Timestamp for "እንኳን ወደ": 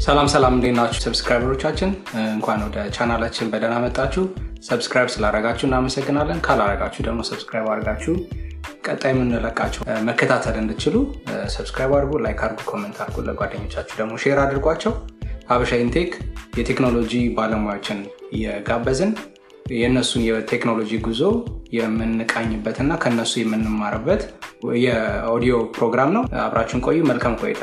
2.30-2.78